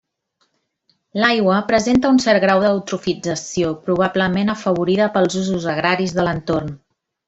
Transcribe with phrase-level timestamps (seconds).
[1.23, 6.79] L'aigua presenta un cert grau d'eutrofització, probablement afavorida pels usos agraris de l'entorn.